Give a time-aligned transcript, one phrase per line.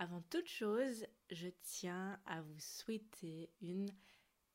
[0.00, 3.90] Avant toute chose, je tiens à vous souhaiter une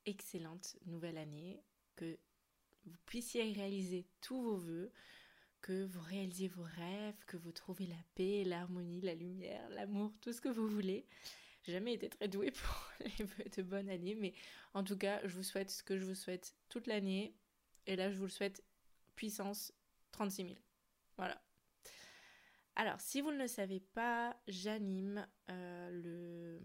[0.05, 1.61] excellente nouvelle année,
[1.97, 2.17] que
[2.85, 4.89] vous puissiez réaliser tous vos voeux,
[5.59, 10.31] que vous réalisiez vos rêves, que vous trouvez la paix, l'harmonie, la lumière, l'amour, tout
[10.31, 11.05] ce que vous voulez.
[11.67, 14.33] Jamais été très douée pour les vœux de bonne année, mais
[14.73, 17.35] en tout cas, je vous souhaite ce que je vous souhaite toute l'année.
[17.85, 18.63] Et là, je vous le souhaite
[19.17, 19.73] puissance
[20.13, 20.55] 36 000.
[21.17, 21.42] Voilà.
[22.75, 26.59] Alors, si vous ne le savez pas, j'anime euh,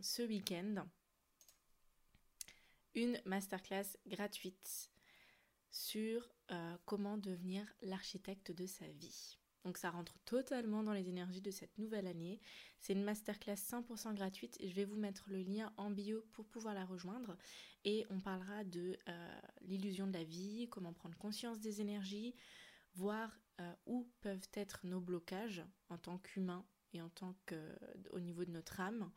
[0.00, 0.86] ce week-end
[2.94, 4.90] une masterclass gratuite
[5.70, 9.38] sur euh, comment devenir l'architecte de sa vie.
[9.64, 12.40] Donc ça rentre totalement dans les énergies de cette nouvelle année.
[12.80, 16.74] C'est une masterclass 100% gratuite je vais vous mettre le lien en bio pour pouvoir
[16.74, 17.36] la rejoindre.
[17.84, 22.34] Et on parlera de euh, l'illusion de la vie, comment prendre conscience des énergies,
[22.94, 28.44] voir euh, où peuvent être nos blocages en tant qu'humains et en tant qu'au niveau
[28.44, 29.12] de notre âme,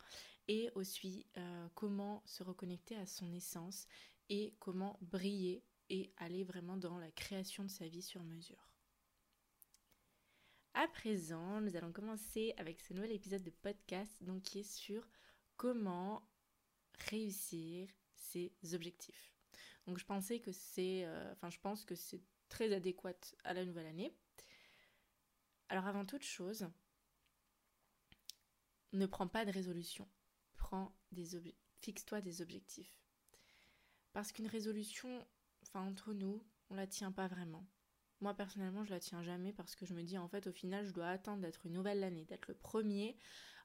[0.48, 3.88] et aussi euh, comment se reconnecter à son essence
[4.30, 8.70] et comment briller et aller vraiment dans la création de sa vie sur mesure.
[10.76, 15.08] À présent, nous allons commencer avec ce nouvel épisode de podcast donc qui est sur
[15.56, 16.28] comment
[17.10, 19.34] réussir ses objectifs.
[19.86, 23.88] Donc je pensais que c'est euh, je pense que c'est très adéquate à la nouvelle
[23.88, 24.16] année.
[25.74, 26.70] Alors avant toute chose,
[28.92, 30.08] ne prends pas de résolution.
[30.56, 31.30] Prends des
[31.80, 32.96] fixe-toi des objectifs.
[34.12, 35.28] Parce qu'une résolution,
[35.64, 37.66] enfin entre nous, on la tient pas vraiment.
[38.22, 40.86] Moi personnellement, je la tiens jamais parce que je me dis en fait au final,
[40.86, 43.18] je dois attendre d'être une nouvelle année, d'être le premier.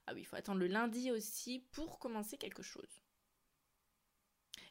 [0.07, 3.03] Ah oui, il faut attendre le lundi aussi pour commencer quelque chose.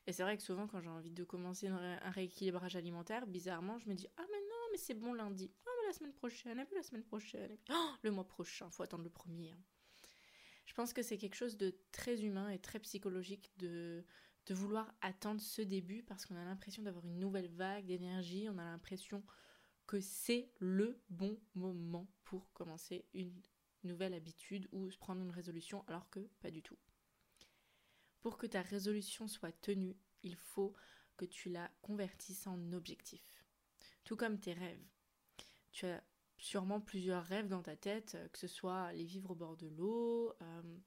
[0.07, 3.87] Et c'est vrai que souvent, quand j'ai envie de commencer un rééquilibrage alimentaire, bizarrement, je
[3.89, 5.53] me dis Ah, mais non, mais c'est bon lundi.
[5.67, 7.57] Ah, la semaine prochaine, et puis la semaine prochaine.
[7.71, 9.51] Oh, le mois prochain, faut attendre le premier.
[9.51, 9.63] Hein.
[10.65, 14.03] Je pense que c'est quelque chose de très humain et très psychologique de,
[14.45, 18.57] de vouloir attendre ce début parce qu'on a l'impression d'avoir une nouvelle vague d'énergie, on
[18.57, 19.23] a l'impression
[19.87, 23.41] que c'est le bon moment pour commencer une
[23.83, 26.77] nouvelle habitude ou se prendre une résolution alors que pas du tout.
[28.19, 30.73] Pour que ta résolution soit tenue, il faut
[31.15, 33.45] que tu la convertisses en objectif.
[34.03, 34.85] Tout comme tes rêves.
[35.77, 36.03] Tu as
[36.39, 39.67] sûrement plusieurs rêves dans ta tête, euh, que ce soit les vivre au bord de
[39.67, 40.77] l'eau, euh,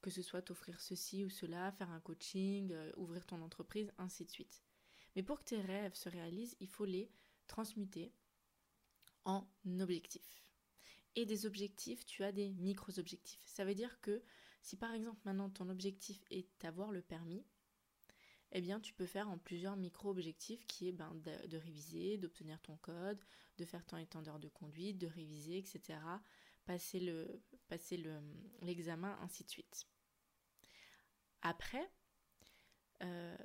[0.00, 4.24] que ce soit t'offrir ceci ou cela, faire un coaching, euh, ouvrir ton entreprise, ainsi
[4.24, 4.62] de suite.
[5.14, 7.12] Mais pour que tes rêves se réalisent, il faut les
[7.48, 8.14] transmuter
[9.26, 9.46] en
[9.78, 10.42] objectifs.
[11.16, 13.44] Et des objectifs, tu as des micro-objectifs.
[13.44, 14.22] Ça veut dire que
[14.62, 17.44] si par exemple maintenant ton objectif est d'avoir le permis,
[18.52, 21.14] eh bien tu peux faire en plusieurs micro-objectifs qui est ben,
[21.48, 23.22] de, réviser, d'obtenir ton code,
[23.58, 25.98] de faire ton étendeur de conduite, de réviser, etc.
[26.64, 28.02] Passer le passer
[28.62, 29.86] l'examen, ainsi de suite.
[31.42, 31.90] Après,
[33.02, 33.36] euh,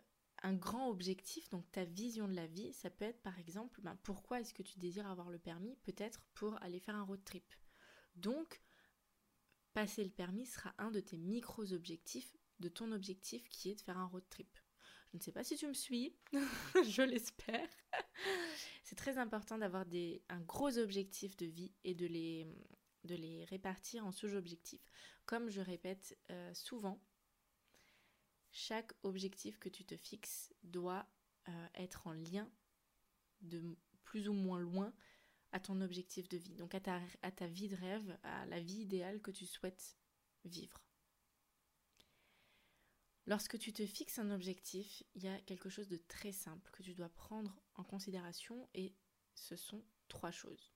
[0.43, 3.95] un grand objectif, donc ta vision de la vie, ça peut être par exemple, ben,
[4.03, 5.75] pourquoi est-ce que tu désires avoir le permis?
[5.83, 7.53] Peut-être pour aller faire un road trip.
[8.16, 8.61] Donc,
[9.73, 13.97] passer le permis sera un de tes micro-objectifs, de ton objectif qui est de faire
[13.97, 14.57] un road trip.
[15.16, 17.70] Je ne sais pas si tu me suis, je l'espère.
[18.84, 19.85] C'est très important d'avoir
[20.28, 24.91] un gros objectif de vie et de les, répartir en sous-objectifs.
[25.26, 27.02] Comme je répète euh, souvent,
[28.52, 31.08] chaque objectif que tu te fixes doit
[31.47, 32.52] euh, être en lien
[33.40, 33.64] de
[34.03, 34.94] plus ou moins loin
[35.53, 39.22] à ton objectif de vie, donc à ta vie de rêve, à la vie idéale
[39.22, 39.96] que tu souhaites
[40.44, 40.85] vivre.
[43.27, 46.83] Lorsque tu te fixes un objectif, il y a quelque chose de très simple que
[46.83, 48.95] tu dois prendre en considération et
[49.33, 50.72] ce sont trois choses.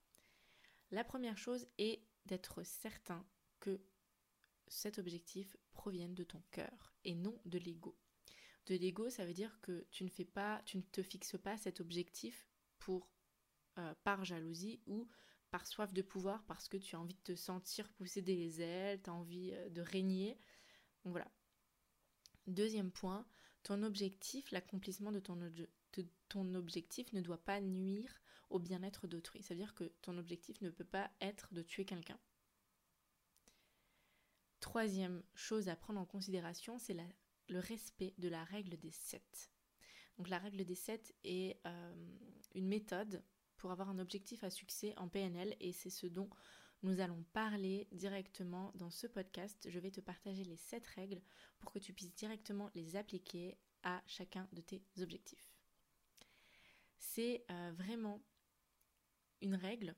[0.91, 3.23] La première chose est d'être certain
[3.59, 3.79] que
[4.67, 7.95] cet objectif provienne de ton cœur et non de l'ego.
[8.65, 12.47] De l'ego, ça veut dire que tu ne te fixes pas cet objectif
[12.79, 13.11] pour
[13.77, 15.07] euh, par jalousie ou
[15.51, 19.01] par soif de pouvoir parce que tu as envie de te sentir pousser des ailes,
[19.01, 20.39] tu as envie euh, de régner.
[21.03, 21.31] Voilà.
[22.49, 23.27] Deuxième point,
[23.61, 28.11] ton objectif, l'accomplissement de ton, objectif ne doit pas nuire
[28.49, 29.43] au bien-être d'autrui.
[29.43, 32.19] Ça veut dire que ton objectif ne peut pas être de tuer quelqu'un.
[34.61, 36.97] Troisième chose à prendre en considération, c'est
[37.49, 39.51] le respect de la règle des 7.
[40.17, 41.93] Donc la règle des 7 est euh,
[42.55, 43.23] une méthode
[43.57, 46.31] pour avoir un objectif à succès en PNL et c'est ce dont
[46.83, 49.69] nous allons parler directement dans ce podcast.
[49.69, 51.21] Je vais te partager les 7 règles
[51.59, 55.53] pour que tu puisses directement les appliquer à chacun de tes objectifs.
[56.97, 58.21] C'est euh, vraiment
[59.41, 59.95] une règle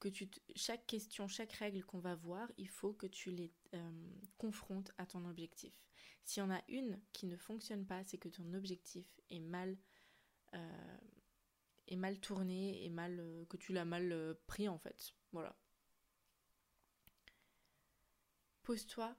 [0.00, 4.10] que tu chaque question, chaque règle qu'on va voir, il faut que tu les euh,
[4.36, 5.74] confrontes à ton objectif.
[6.24, 9.76] S'il y en a une qui ne fonctionne pas, c'est que ton objectif est mal
[10.54, 10.98] euh,
[11.88, 15.14] est mal tourné et mal euh, que tu l'as mal pris en fait.
[15.32, 15.56] Voilà.
[18.62, 19.16] Pose-toi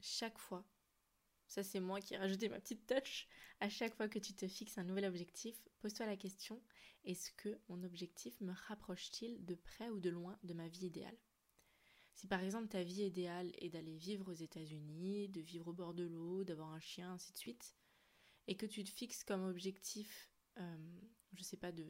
[0.00, 0.64] chaque fois
[1.48, 3.28] ça, c'est moi qui ai rajouté ma petite touch.
[3.60, 6.60] À chaque fois que tu te fixes un nouvel objectif, pose-toi la question
[7.06, 11.16] est-ce que mon objectif me rapproche-t-il de près ou de loin de ma vie idéale?
[12.14, 15.94] Si par exemple ta vie idéale est d'aller vivre aux États-Unis, de vivre au bord
[15.94, 17.76] de l'eau, d'avoir un chien, ainsi de suite,
[18.48, 21.00] et que tu te fixes comme objectif, euh,
[21.34, 21.86] je sais pas, de,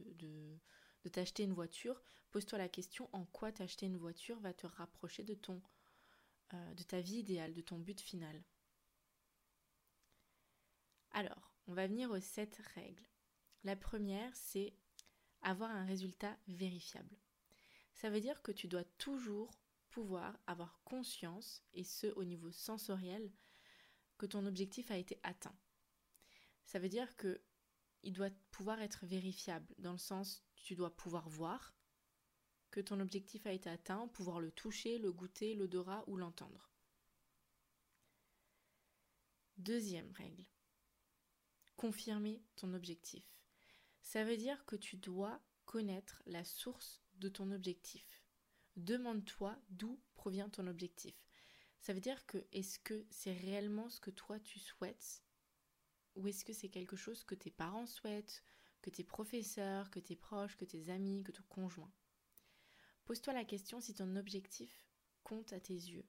[1.12, 2.02] t'acheter une voiture,
[2.32, 5.62] pose-toi la question en quoi t'acheter une voiture va te rapprocher de ton
[6.52, 8.42] euh, de ta vie idéale, de ton but final?
[11.12, 13.06] Alors, on va venir aux sept règles.
[13.64, 14.74] La première, c'est
[15.42, 17.16] avoir un résultat vérifiable.
[17.94, 19.50] Ça veut dire que tu dois toujours
[19.90, 23.32] pouvoir avoir conscience, et ce au niveau sensoriel,
[24.18, 25.56] que ton objectif a été atteint.
[26.64, 27.40] Ça veut dire que
[28.06, 31.74] il doit pouvoir être vérifiable, dans le sens tu dois pouvoir voir
[32.70, 36.70] que ton objectif a été atteint, pouvoir le toucher, le goûter, l'odorat ou l'entendre.
[39.56, 40.46] Deuxième règle,
[41.76, 43.24] confirmer ton objectif.
[44.02, 48.22] Ça veut dire que tu dois connaître la source de ton objectif.
[48.76, 51.16] Demande-toi d'où provient ton objectif.
[51.80, 55.25] Ça veut dire que est-ce que c'est réellement ce que toi tu souhaites
[56.16, 58.42] ou est-ce que c'est quelque chose que tes parents souhaitent,
[58.82, 61.92] que tes professeurs, que tes proches, que tes amis, que ton conjoint?
[63.04, 64.86] Pose-toi la question si ton objectif
[65.22, 66.06] compte à tes yeux,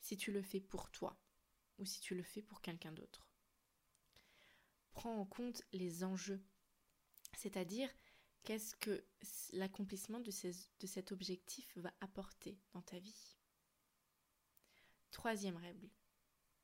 [0.00, 1.20] si tu le fais pour toi
[1.78, 3.26] ou si tu le fais pour quelqu'un d'autre
[4.96, 6.42] prends en compte les enjeux.
[7.36, 7.88] C'est-à-dire,
[8.44, 9.04] qu'est-ce que
[9.52, 13.36] l'accomplissement de, cet objectif va apporter dans ta vie?
[15.10, 15.90] Troisième règle,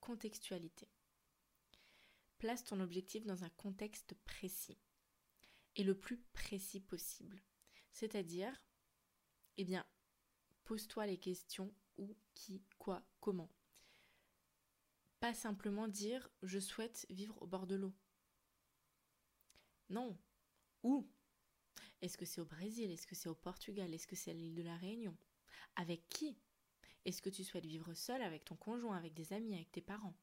[0.00, 0.88] contextualité.
[2.42, 4.76] Place ton objectif dans un contexte précis
[5.76, 7.40] et le plus précis possible.
[7.92, 8.60] C'est-à-dire,
[9.58, 9.86] eh bien,
[10.64, 13.48] pose-toi les questions où, qui, quoi, comment.
[15.20, 17.94] Pas simplement dire je souhaite vivre au bord de l'eau.
[19.88, 20.18] Non.
[20.82, 21.08] Où?
[22.00, 22.90] Est-ce que c'est au Brésil?
[22.90, 23.94] Est-ce que c'est au Portugal?
[23.94, 25.16] Est-ce que c'est à l'île de la Réunion?
[25.76, 26.36] Avec qui?
[27.04, 30.16] Est-ce que tu souhaites vivre seul avec ton conjoint, avec des amis, avec tes parents?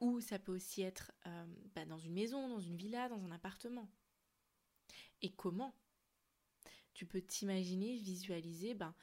[0.00, 3.30] Ou ça peut aussi être euh, bah, dans une maison, dans une villa, dans un
[3.30, 3.90] appartement.
[5.22, 5.74] Et comment
[6.92, 8.94] Tu peux t'imaginer, visualiser, ben,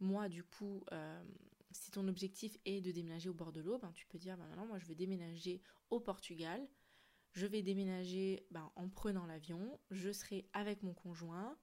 [0.00, 1.24] moi du coup, euh,
[1.70, 4.46] si ton objectif est de déménager au bord de l'eau, ben, tu peux dire, ben,
[4.46, 6.66] maintenant moi je veux déménager au Portugal,
[7.32, 11.58] je vais déménager ben, en prenant l'avion, je serai avec mon conjoint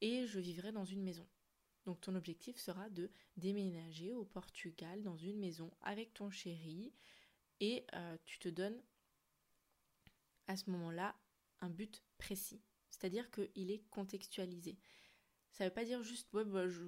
[0.00, 1.26] et je vivrai dans une maison.
[1.84, 6.92] Donc ton objectif sera de déménager au Portugal dans une maison avec ton chéri
[7.64, 8.78] et euh, tu te donnes
[10.48, 11.16] à ce moment-là
[11.62, 12.62] un but précis.
[12.90, 14.78] C'est-à-dire qu'il est contextualisé.
[15.50, 16.84] Ça ne veut pas dire juste ouais, bah, je,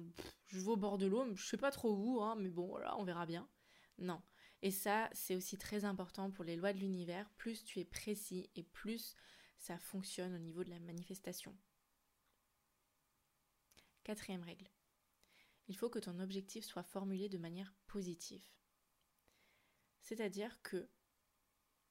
[0.51, 3.03] vais au bord de l'eau, je sais pas trop où, hein, mais bon voilà, on
[3.03, 3.49] verra bien.
[3.97, 4.21] Non.
[4.61, 7.27] Et ça, c'est aussi très important pour les lois de l'univers.
[7.37, 9.15] Plus tu es précis et plus
[9.57, 11.57] ça fonctionne au niveau de la manifestation.
[14.03, 14.69] Quatrième règle.
[15.67, 18.45] Il faut que ton objectif soit formulé de manière positive.
[20.07, 20.89] C'est-à-dire que,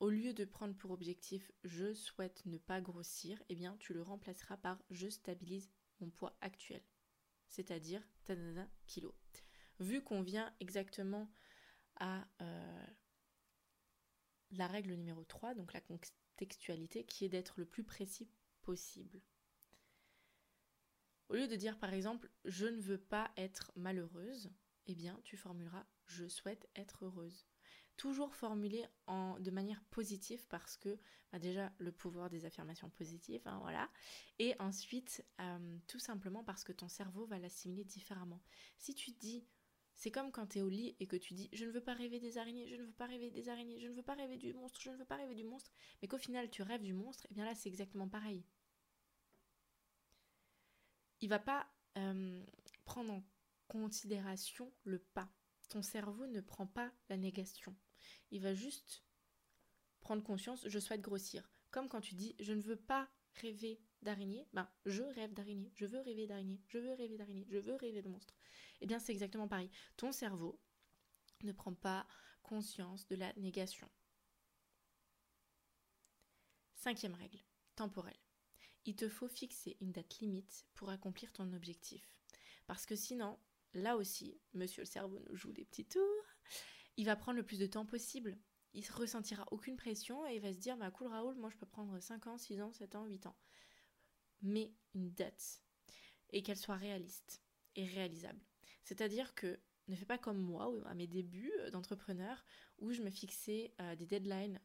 [0.00, 4.00] au lieu de prendre pour objectif je souhaite ne pas grossir, eh bien tu le
[4.00, 5.70] remplaceras par je stabilise
[6.00, 6.82] mon poids actuel.
[7.50, 9.14] C'est-à-dire tanana kilo.
[9.80, 11.30] Vu qu'on vient exactement
[11.96, 12.86] à euh,
[14.52, 18.30] la règle numéro 3, donc la contextualité, qui est d'être le plus précis
[18.62, 19.20] possible.
[21.28, 24.50] Au lieu de dire par exemple je ne veux pas être malheureuse,
[24.86, 27.46] eh bien tu formuleras je souhaite être heureuse.
[27.96, 30.98] Toujours formulé en, de manière positive parce que
[31.32, 33.90] bah, déjà le pouvoir des affirmations positives, hein, voilà.
[34.38, 38.42] Et ensuite euh, tout simplement parce que ton cerveau va l'assimiler différemment.
[38.78, 39.46] Si tu dis
[39.94, 41.94] c'est comme quand tu es au lit et que tu dis je ne veux pas
[41.94, 44.36] rêver des araignées, je ne veux pas rêver des araignées, je ne veux pas rêver
[44.36, 45.72] du monstre, je ne veux pas rêver du monstre,
[46.02, 48.44] mais qu'au final tu rêves du monstre, et eh bien là c'est exactement pareil.
[51.22, 52.44] Il va pas euh,
[52.84, 53.22] prendre
[53.68, 55.28] considération le pas.
[55.70, 57.74] Ton cerveau ne prend pas la négation.
[58.30, 59.04] Il va juste
[60.00, 61.48] prendre conscience, je souhaite grossir.
[61.70, 65.84] Comme quand tu dis, je ne veux pas rêver d'araignée, ben je rêve d'araignée, je
[65.84, 68.34] veux rêver d'araignée, je veux rêver d'araignée, je veux rêver de monstre.
[68.80, 69.70] Eh bien c'est exactement pareil.
[69.96, 70.60] Ton cerveau
[71.42, 72.06] ne prend pas
[72.42, 73.90] conscience de la négation.
[76.74, 77.40] Cinquième règle,
[77.74, 78.16] temporelle.
[78.84, 82.08] Il te faut fixer une date limite pour accomplir ton objectif.
[82.66, 83.38] Parce que sinon,
[83.74, 86.24] là aussi, monsieur le cerveau nous joue des petits tours.
[86.96, 88.38] Il va prendre le plus de temps possible.
[88.74, 91.56] Il ne ressentira aucune pression et il va se dire bah cool Raoul, moi je
[91.56, 93.36] peux prendre 5 ans, 6 ans, 7 ans, 8 ans.
[94.42, 95.62] Mais une date
[96.30, 97.42] et qu'elle soit réaliste
[97.74, 98.40] et réalisable.
[98.84, 102.44] C'est-à-dire que ne fais pas comme moi à mes débuts d'entrepreneur
[102.78, 104.60] où je me fixais euh, des deadlines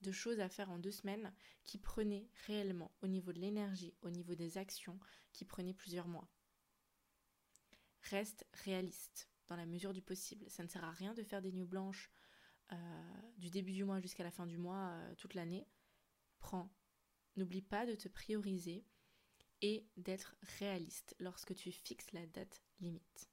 [0.00, 1.32] de choses à faire en deux semaines
[1.64, 4.98] qui prenaient réellement au niveau de l'énergie, au niveau des actions,
[5.32, 6.28] qui prenaient plusieurs mois.
[8.02, 10.48] Reste réaliste dans la mesure du possible.
[10.50, 12.10] Ça ne sert à rien de faire des nuits blanches
[12.72, 12.76] euh,
[13.38, 15.66] du début du mois jusqu'à la fin du mois euh, toute l'année.
[16.38, 16.72] Prends.
[17.36, 18.84] N'oublie pas de te prioriser
[19.62, 23.28] et d'être réaliste lorsque tu fixes la date limite.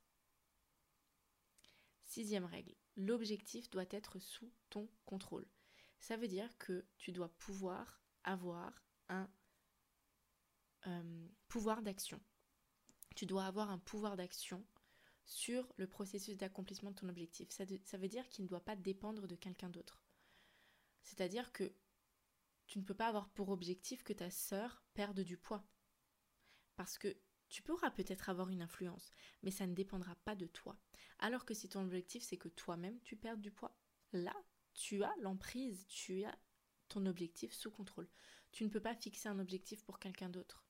[2.04, 5.48] Sixième règle, l'objectif doit être sous ton contrôle
[6.04, 9.30] ça veut dire que tu dois pouvoir avoir un
[10.86, 12.20] euh, pouvoir d'action.
[13.16, 14.66] Tu dois avoir un pouvoir d'action
[15.26, 17.50] sur le processus d'accomplissement de ton objectif.
[17.50, 20.02] Ça, veut dire qu'il ne doit pas dépendre de quelqu'un d'autre.
[21.02, 21.74] C'est-à-dire que
[22.68, 25.66] tu ne peux pas avoir pour objectif que ta sœur perde du poids.
[26.76, 27.16] Parce que
[27.50, 29.12] tu pourras peut-être avoir une influence,
[29.44, 30.78] mais ça ne dépendra pas de toi.
[31.20, 33.78] Alors que si ton objectif c'est que toi-même tu perdes du poids,
[34.12, 34.36] là
[34.74, 36.36] tu as l'emprise, tu as
[36.90, 38.10] ton objectif sous contrôle.
[38.52, 40.64] Tu ne peux pas fixer un objectif pour quelqu'un d'autre.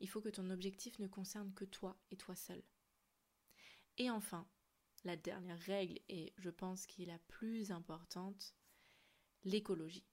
[0.00, 2.62] Il faut que ton objectif ne concerne que toi et toi seul.
[3.98, 4.48] Et enfin,
[5.04, 8.54] la dernière règle, et je pense qui est la plus importante,
[9.44, 10.06] l'écologie.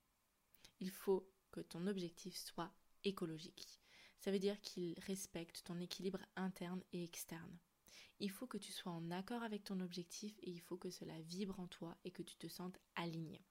[0.80, 2.74] Il faut que ton objectif soit
[3.04, 3.80] écologique.
[4.20, 7.58] Ça veut dire qu'il respecte ton équilibre interne et externe
[8.20, 11.20] il faut que tu sois en accord avec ton objectif et il faut que cela
[11.22, 13.44] vibre en toi et que tu te sentes aligné.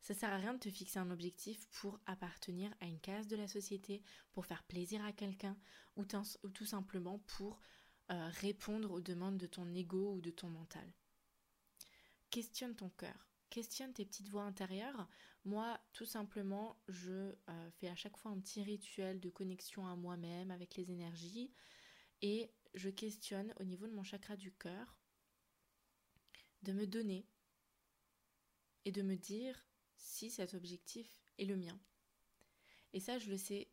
[0.00, 3.34] Ça sert à rien de te fixer un objectif pour appartenir à une case de
[3.34, 5.58] la société, pour faire plaisir à quelqu'un
[5.96, 7.60] ou, tout simplement pour
[8.10, 10.92] euh, répondre aux demandes de ton ego ou de ton mental.
[12.30, 15.08] Questionne ton cœur, questionne tes petites voix intérieures.
[15.44, 19.96] Moi, tout simplement, je euh, fais à chaque fois un petit rituel de connexion à
[19.96, 21.52] moi-même avec les énergies
[22.22, 24.96] et je questionne au niveau de mon chakra du cœur
[26.62, 27.26] de me donner
[28.84, 29.64] et de me dire
[29.96, 31.78] si cet objectif est le mien.
[32.92, 33.68] Et ça, je le sais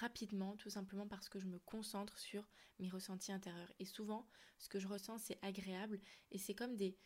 [0.00, 3.72] rapidement, tout simplement parce que je me concentre sur mes ressentis intérieurs.
[3.78, 4.28] Et souvent,
[4.58, 6.00] ce que je ressens, c'est agréable
[6.30, 6.96] et c'est comme des...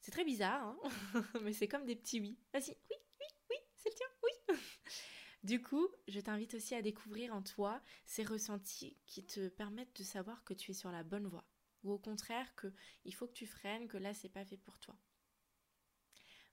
[0.00, 2.38] C'est très bizarre, hein mais c'est comme des petits oui.
[2.52, 4.56] Vas-y, oui, oui, oui, c'est le tien, oui.
[5.44, 10.04] Du coup, je t'invite aussi à découvrir en toi ces ressentis qui te permettent de
[10.04, 11.44] savoir que tu es sur la bonne voie
[11.82, 12.72] ou au contraire que
[13.04, 14.96] il faut que tu freines, que là c'est pas fait pour toi.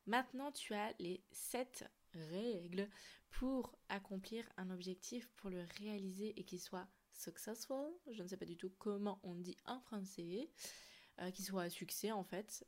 [0.06, 2.90] Maintenant, tu as les 7 règles
[3.30, 7.94] pour accomplir un objectif, pour le réaliser et qu'il soit successful.
[8.12, 10.50] Je ne sais pas du tout comment on dit en français,
[11.20, 12.66] euh, qu'il soit à succès en fait.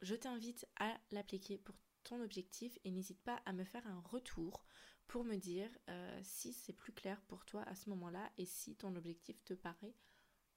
[0.00, 4.66] Je t'invite à l'appliquer pour ton objectif et n'hésite pas à me faire un retour
[5.06, 8.76] pour me dire euh, si c'est plus clair pour toi à ce moment-là et si
[8.76, 9.94] ton objectif te paraît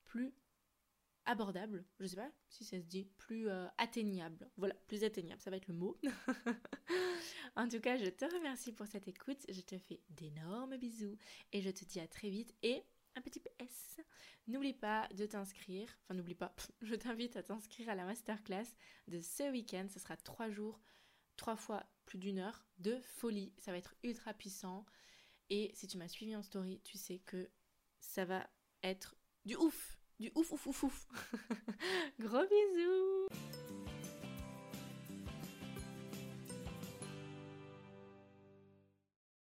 [0.05, 0.33] plus
[1.25, 4.49] abordable, je sais pas si ça se dit, plus euh, atteignable.
[4.57, 5.97] Voilà, plus atteignable, ça va être le mot.
[7.55, 11.17] en tout cas, je te remercie pour cette écoute, je te fais d'énormes bisous
[11.51, 12.83] et je te dis à très vite et
[13.15, 13.99] un petit PS.
[14.47, 18.67] N'oublie pas de t'inscrire, enfin n'oublie pas, je t'invite à t'inscrire à la masterclass
[19.07, 20.79] de ce week-end, ce sera trois jours
[21.35, 23.53] trois fois plus d'une heure de folie.
[23.57, 24.85] Ça va être ultra puissant.
[25.49, 27.49] Et si tu m'as suivi en story, tu sais que
[27.99, 28.49] ça va
[28.83, 29.15] être
[29.45, 29.97] du ouf.
[30.19, 31.07] Du ouf, ouf, ouf, ouf.
[32.19, 33.14] Gros bisous